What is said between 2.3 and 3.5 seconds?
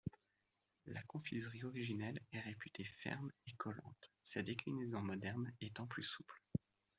est réputée ferme